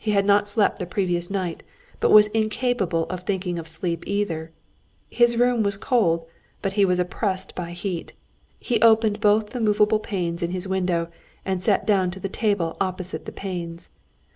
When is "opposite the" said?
12.80-13.30